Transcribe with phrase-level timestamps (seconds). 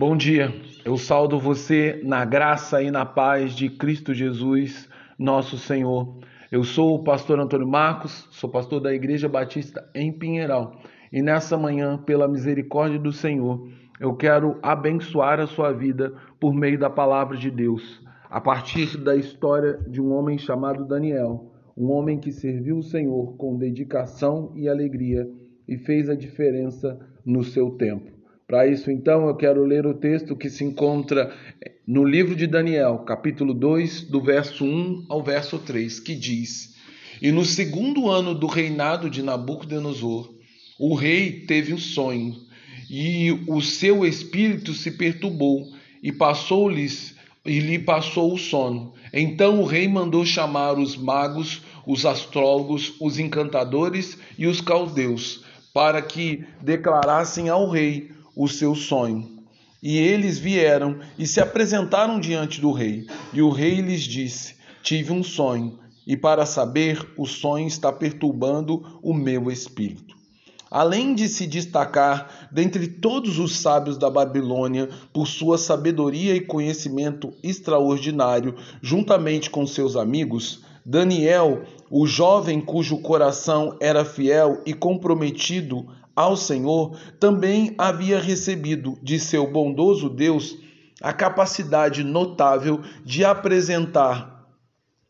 [0.00, 0.50] Bom dia,
[0.82, 4.88] eu saldo você na graça e na paz de Cristo Jesus,
[5.18, 6.16] nosso Senhor.
[6.50, 10.80] Eu sou o pastor Antônio Marcos, sou pastor da Igreja Batista em Pinheiral
[11.12, 13.68] e nessa manhã, pela misericórdia do Senhor,
[14.00, 19.14] eu quero abençoar a sua vida por meio da palavra de Deus, a partir da
[19.14, 24.66] história de um homem chamado Daniel, um homem que serviu o Senhor com dedicação e
[24.66, 25.28] alegria
[25.68, 28.19] e fez a diferença no seu tempo.
[28.50, 31.32] Para isso, então, eu quero ler o texto que se encontra
[31.86, 36.74] no livro de Daniel, capítulo 2, do verso 1 ao verso 3, que diz:
[37.22, 40.34] E no segundo ano do reinado de Nabucodonosor,
[40.80, 42.34] o rei teve um sonho,
[42.90, 45.68] e o seu espírito se perturbou,
[46.02, 47.14] e passou-lhes
[47.46, 48.94] e lhe passou o sono.
[49.12, 56.02] Então o rei mandou chamar os magos, os astrólogos, os encantadores e os caldeus, para
[56.02, 59.40] que declarassem ao rei o seu sonho.
[59.82, 63.06] E eles vieram e se apresentaram diante do rei.
[63.32, 68.98] E o rei lhes disse: Tive um sonho, e para saber, o sonho está perturbando
[69.02, 70.18] o meu espírito.
[70.70, 77.32] Além de se destacar dentre todos os sábios da Babilônia por sua sabedoria e conhecimento
[77.42, 86.36] extraordinário, juntamente com seus amigos, Daniel, o jovem cujo coração era fiel e comprometido ao
[86.36, 90.56] Senhor, também havia recebido de seu bondoso Deus
[91.00, 94.46] a capacidade notável de apresentar,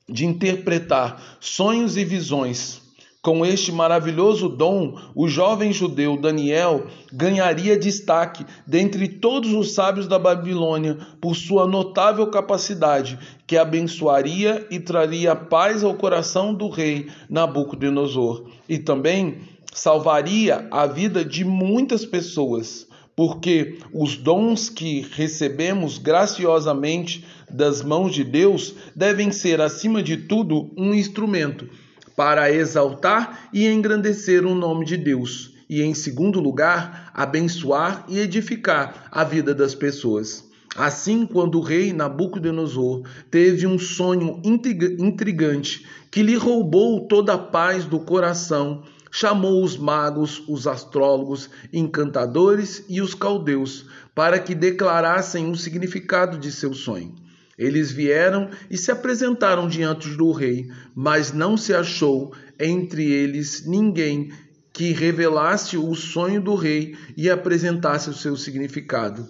[0.08, 2.80] de interpretar sonhos e visões.
[3.22, 10.18] Com este maravilhoso dom, o jovem judeu Daniel ganharia destaque dentre todos os sábios da
[10.18, 18.46] Babilônia por sua notável capacidade, que abençoaria e traria paz ao coração do rei Nabucodonosor,
[18.66, 19.42] e também
[19.72, 28.24] salvaria a vida de muitas pessoas, porque os dons que recebemos graciosamente das mãos de
[28.24, 31.68] Deus devem ser, acima de tudo, um instrumento
[32.16, 39.08] para exaltar e engrandecer o nome de Deus, e, em segundo lugar, abençoar e edificar
[39.10, 40.48] a vida das pessoas.
[40.76, 47.84] Assim, quando o rei Nabucodonosor teve um sonho intrigante que lhe roubou toda a paz
[47.84, 55.56] do coração, chamou os magos, os astrólogos, encantadores e os caldeus para que declarassem o
[55.56, 57.14] significado de seu sonho.
[57.58, 64.32] Eles vieram e se apresentaram diante do rei, mas não se achou entre eles ninguém
[64.72, 69.28] que revelasse o sonho do rei e apresentasse o seu significado.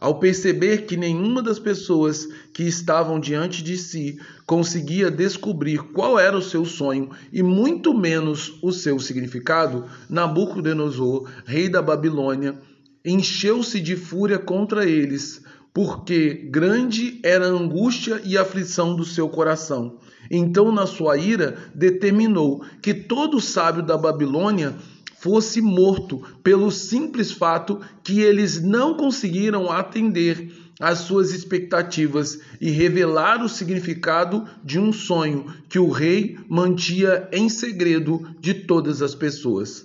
[0.00, 4.16] Ao perceber que nenhuma das pessoas que estavam diante de si
[4.46, 11.68] conseguia descobrir qual era o seu sonho e muito menos o seu significado, Nabucodonosor, rei
[11.68, 12.56] da Babilônia,
[13.04, 15.42] encheu-se de fúria contra eles,
[15.74, 19.98] porque grande era a angústia e aflição do seu coração.
[20.30, 24.76] Então, na sua ira, determinou que todo sábio da Babilônia
[25.20, 33.42] fosse morto pelo simples fato que eles não conseguiram atender às suas expectativas e revelar
[33.42, 39.84] o significado de um sonho que o rei mantinha em segredo de todas as pessoas.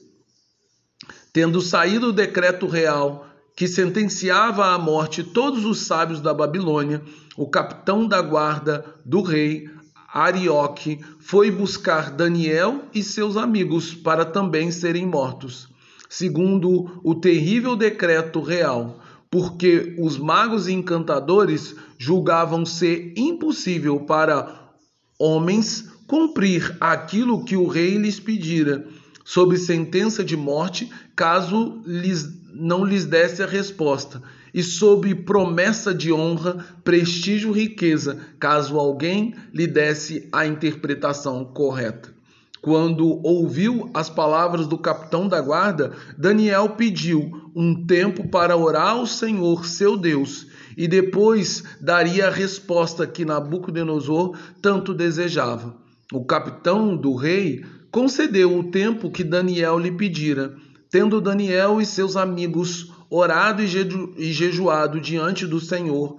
[1.32, 7.02] Tendo saído o decreto real que sentenciava à morte todos os sábios da Babilônia,
[7.36, 9.68] o capitão da guarda do rei
[10.14, 15.68] Arioque foi buscar Daniel e seus amigos para também serem mortos,
[16.08, 24.76] segundo o terrível decreto real, porque os magos e encantadores julgavam ser impossível para
[25.18, 28.86] homens cumprir aquilo que o rei lhes pedira,
[29.26, 34.22] sob sentença de morte, caso lhes não lhes desse a resposta
[34.54, 42.14] e sob promessa de honra, prestígio e riqueza, caso alguém lhe desse a interpretação correta.
[42.62, 49.06] Quando ouviu as palavras do capitão da guarda, Daniel pediu um tempo para orar ao
[49.06, 50.48] Senhor, seu Deus,
[50.78, 55.76] e depois daria a resposta que Nabucodonosor tanto desejava.
[56.14, 60.56] O capitão do rei concedeu o tempo que Daniel lhe pedira.
[60.90, 66.18] Tendo Daniel e seus amigos orado e jejuado diante do Senhor,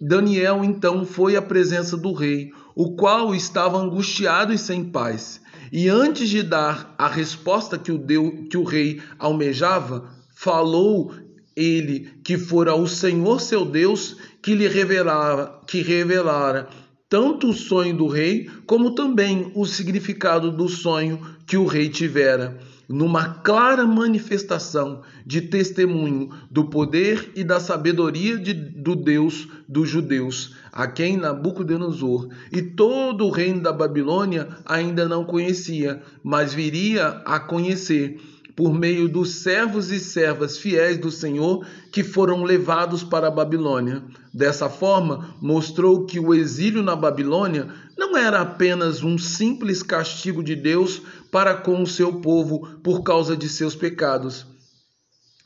[0.00, 5.40] Daniel então foi à presença do rei, o qual estava angustiado e sem paz.
[5.72, 11.14] E antes de dar a resposta que o, deu, que o rei almejava, falou
[11.54, 16.68] ele que fora o Senhor seu Deus que lhe revelara, que revelara
[17.08, 22.58] tanto o sonho do rei, como também o significado do sonho que o rei tivera,
[22.88, 30.54] numa clara manifestação de testemunho do poder e da sabedoria de, do Deus dos judeus,
[30.72, 37.40] a quem Nabucodonosor e todo o reino da Babilônia ainda não conhecia, mas viria a
[37.40, 38.20] conhecer
[38.56, 44.02] por meio dos servos e servas fiéis do Senhor que foram levados para a Babilônia.
[44.34, 50.56] Dessa forma, mostrou que o exílio na Babilônia não era apenas um simples castigo de
[50.56, 51.00] Deus
[51.30, 54.44] para com o seu povo por causa de seus pecados,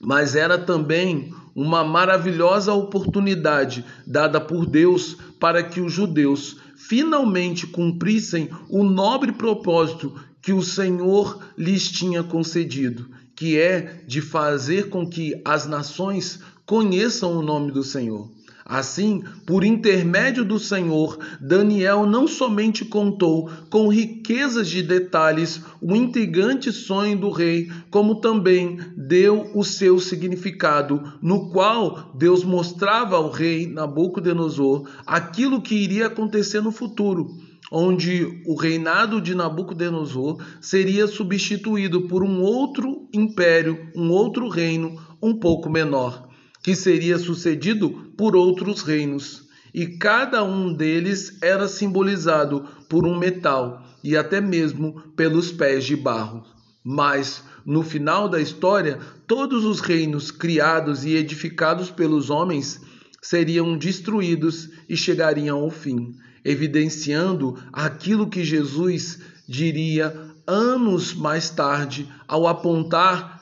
[0.00, 8.48] mas era também uma maravilhosa oportunidade dada por Deus para que os judeus finalmente cumprissem
[8.70, 15.38] o nobre propósito que o Senhor lhes tinha concedido, que é de fazer com que
[15.44, 18.37] as nações conheçam o nome do Senhor.
[18.68, 26.70] Assim, por intermédio do Senhor, Daniel não somente contou com riquezas de detalhes o intrigante
[26.70, 33.66] sonho do rei, como também deu o seu significado, no qual Deus mostrava ao rei
[33.66, 37.38] Nabucodonosor aquilo que iria acontecer no futuro
[37.70, 45.38] onde o reinado de Nabucodonosor seria substituído por um outro império, um outro reino um
[45.38, 46.27] pouco menor,
[46.68, 49.48] que seria sucedido por outros reinos.
[49.72, 55.96] E cada um deles era simbolizado por um metal e até mesmo pelos pés de
[55.96, 56.44] barro.
[56.84, 62.82] Mas, no final da história, todos os reinos criados e edificados pelos homens
[63.22, 70.14] seriam destruídos e chegariam ao fim evidenciando aquilo que Jesus diria
[70.46, 73.37] anos mais tarde ao apontar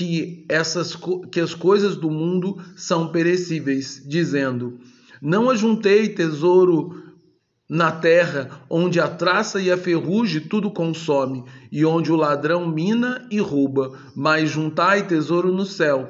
[0.00, 0.96] que essas
[1.30, 4.78] que as coisas do mundo são perecíveis, dizendo:
[5.20, 7.02] Não ajuntei tesouro
[7.68, 13.28] na terra, onde a traça e a ferrugem tudo consome, e onde o ladrão mina
[13.30, 16.08] e rouba, mas juntai tesouro no céu,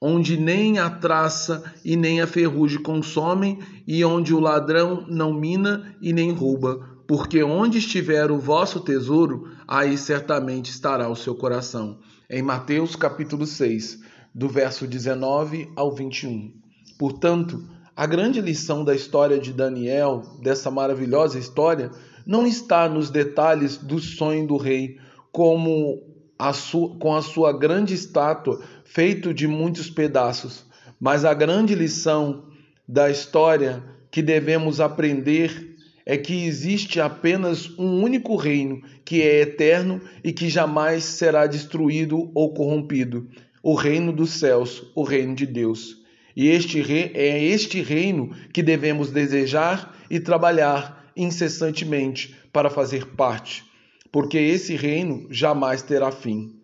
[0.00, 5.96] onde nem a traça e nem a ferrugem consomem, e onde o ladrão não mina
[6.00, 6.88] e nem rouba.
[7.08, 11.98] Porque onde estiver o vosso tesouro, aí certamente estará o seu coração.
[12.30, 14.00] Em Mateus capítulo 6,
[14.34, 16.52] do verso 19 ao 21.
[16.98, 17.66] Portanto,
[17.96, 21.90] a grande lição da história de Daniel, dessa maravilhosa história,
[22.26, 24.98] não está nos detalhes do sonho do rei,
[25.32, 26.02] como
[26.38, 30.66] a sua, com a sua grande estátua feito de muitos pedaços.
[31.00, 32.44] Mas a grande lição
[32.86, 35.77] da história que devemos aprender
[36.08, 42.30] é que existe apenas um único reino que é eterno e que jamais será destruído
[42.34, 43.28] ou corrompido
[43.62, 45.98] o reino dos céus, o reino de Deus.
[46.34, 53.62] E este rei, é este reino que devemos desejar e trabalhar incessantemente para fazer parte,
[54.10, 56.54] porque esse reino jamais terá fim.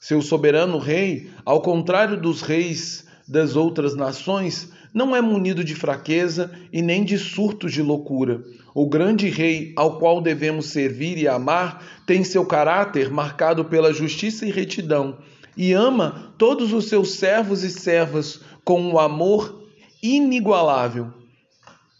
[0.00, 6.50] Seu soberano rei, ao contrário dos reis das outras nações, não é munido de fraqueza
[6.72, 8.42] e nem de surtos de loucura.
[8.74, 14.46] O grande rei ao qual devemos servir e amar tem seu caráter marcado pela justiça
[14.46, 15.18] e retidão
[15.56, 19.66] e ama todos os seus servos e servas com um amor
[20.00, 21.12] inigualável.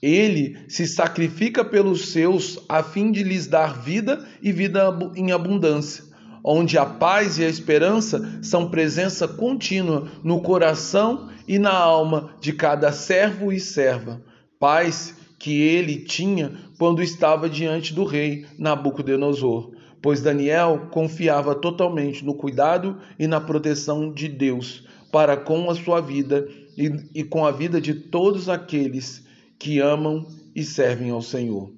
[0.01, 6.08] Ele se sacrifica pelos seus a fim de lhes dar vida e vida em abundância
[6.43, 12.53] onde a paz e a esperança são presença contínua no coração e na alma de
[12.53, 14.23] cada servo e serva.
[14.59, 22.35] Paz que ele tinha quando estava diante do rei Nabucodonosor, pois Daniel confiava totalmente no
[22.35, 27.51] cuidado e na proteção de Deus para com a sua vida e, e com a
[27.51, 29.25] vida de todos aqueles
[29.59, 31.73] que amam e servem ao Senhor.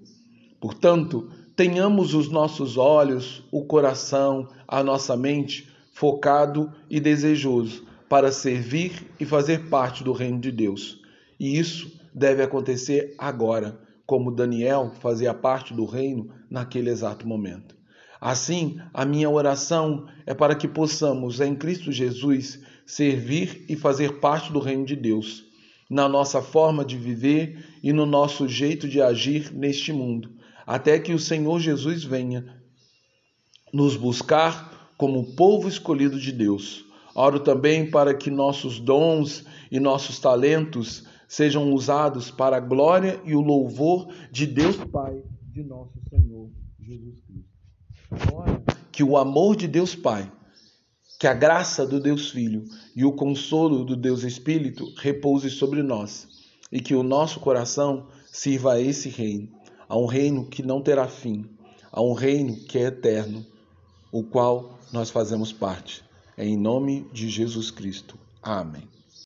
[0.61, 9.07] Portanto, tenhamos os nossos olhos, o coração, a nossa mente focado e desejoso para servir
[9.21, 11.03] e fazer parte do reino de Deus.
[11.39, 17.77] E isso deve acontecer agora, como Daniel fazia parte do reino naquele exato momento.
[18.19, 24.51] Assim, a minha oração é para que possamos, em Cristo Jesus, servir e fazer parte
[24.51, 25.45] do reino de Deus,
[25.91, 30.40] na nossa forma de viver e no nosso jeito de agir neste mundo
[30.71, 32.63] até que o Senhor Jesus venha
[33.73, 36.85] nos buscar como povo escolhido de Deus.
[37.13, 43.35] Oro também para que nossos dons e nossos talentos sejam usados para a glória e
[43.35, 46.49] o louvor de Deus Pai, de nosso Senhor
[46.79, 48.33] Jesus Cristo.
[48.33, 48.63] Ora,
[48.93, 50.31] que o amor de Deus Pai,
[51.19, 52.63] que a graça do Deus Filho
[52.95, 56.29] e o consolo do Deus Espírito repouse sobre nós
[56.71, 59.59] e que o nosso coração sirva a esse reino
[59.91, 61.45] a um reino que não terá fim,
[61.91, 63.45] a um reino que é eterno,
[64.13, 66.05] o qual nós fazemos parte.
[66.37, 68.17] É em nome de Jesus Cristo.
[68.41, 69.00] Amém.